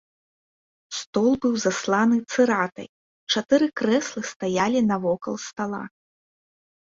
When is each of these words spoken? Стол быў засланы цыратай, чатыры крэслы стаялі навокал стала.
Стол 0.99 1.27
быў 1.41 1.53
засланы 1.65 2.17
цыратай, 2.31 2.87
чатыры 3.35 3.67
крэслы 3.81 4.21
стаялі 4.31 4.79
навокал 4.91 5.35
стала. 5.47 5.83